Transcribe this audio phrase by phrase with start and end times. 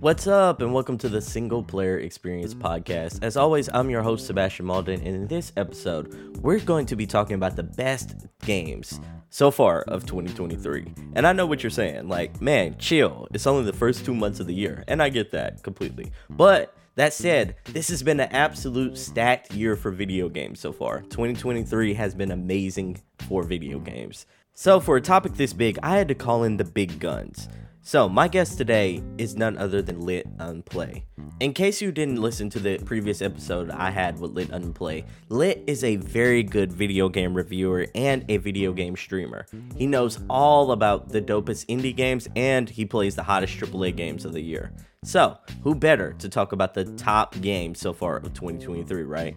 [0.00, 3.20] What's up, and welcome to the Single Player Experience Podcast.
[3.20, 7.04] As always, I'm your host, Sebastion Malden, and in this episode, we're going to be
[7.04, 8.14] talking about the best
[8.44, 9.00] games
[9.30, 10.94] so far of 2023.
[11.14, 13.26] And I know what you're saying, like, man, chill.
[13.34, 16.12] It's only the first two months of the year, and I get that completely.
[16.30, 21.00] But that said, this has been an absolute stacked year for video games so far.
[21.00, 24.26] 2023 has been amazing for video games.
[24.54, 27.48] So, for a topic this big, I had to call in the big guns.
[27.82, 31.04] So, my guest today is none other than Lit Unplay.
[31.40, 35.84] In case you didn't listen to the previous episode I had with LitUnPlay, Lit is
[35.84, 39.46] a very good video game reviewer and a video game streamer.
[39.76, 44.24] He knows all about the dopest indie games and he plays the hottest AAA games
[44.24, 44.72] of the year.
[45.04, 49.36] So, who better to talk about the top games so far of 2023, right?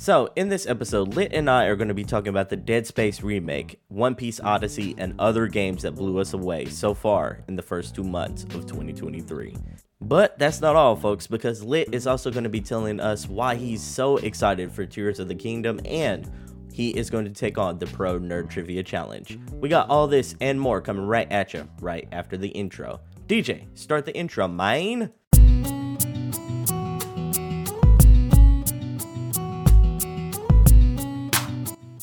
[0.00, 2.86] So, in this episode, Lit and I are going to be talking about the Dead
[2.86, 7.56] Space remake, One Piece Odyssey, and other games that blew us away so far in
[7.56, 9.56] the first two months of 2023.
[10.00, 13.56] But that's not all, folks, because Lit is also going to be telling us why
[13.56, 16.30] he's so excited for Tears of the Kingdom and
[16.72, 19.36] he is going to take on the Pro Nerd Trivia Challenge.
[19.54, 23.00] We got all this and more coming right at you right after the intro.
[23.26, 25.10] DJ, start the intro, mine.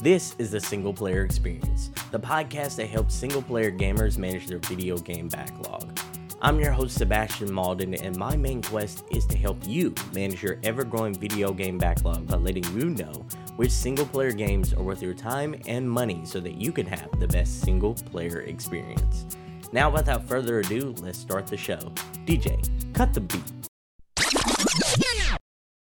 [0.06, 4.60] This is the Single Player Experience, the podcast that helps single player gamers manage their
[4.60, 5.98] video game backlog.
[6.44, 10.60] I'm your host, Sebastion Malden, and my main quest is to help you manage your
[10.62, 15.02] ever growing video game backlog by letting you know which single player games are worth
[15.02, 19.26] your time and money so that you can have the best single player experience.
[19.72, 21.80] Now, without further ado, let's start the show.
[22.28, 23.42] DJ, cut the beat.